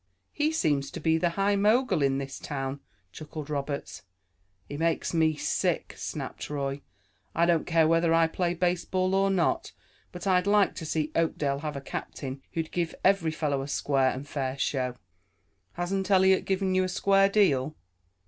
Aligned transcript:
"He 0.31 0.51
seems 0.51 0.89
to 0.89 0.99
be 0.99 1.19
the 1.19 1.29
high 1.37 1.55
mogul 1.55 2.01
in 2.01 2.17
this 2.17 2.39
town," 2.39 2.79
chuckled 3.11 3.51
Roberts. 3.51 4.01
"He 4.67 4.75
makes 4.75 5.13
me 5.13 5.35
sick!" 5.35 5.93
snapped 5.95 6.49
Roy. 6.49 6.81
"I 7.35 7.45
don't 7.45 7.67
care 7.67 7.87
whether 7.87 8.11
I 8.11 8.25
play 8.25 8.55
baseball 8.55 9.13
or 9.13 9.29
not, 9.29 9.73
but 10.11 10.25
I'd 10.25 10.47
like 10.47 10.73
to 10.77 10.87
see 10.87 11.11
Oakdale 11.15 11.59
have 11.59 11.75
a 11.77 11.81
captain 11.81 12.41
who'd 12.53 12.71
give 12.71 12.95
every 13.03 13.29
fellow 13.29 13.61
a 13.61 13.67
square 13.67 14.09
and 14.09 14.27
fair 14.27 14.57
show." 14.57 14.95
"Hasn't 15.73 16.09
Eliot 16.09 16.45
given 16.45 16.73
you 16.73 16.83
a 16.83 16.89
square 16.89 17.29
deal?" 17.29 17.75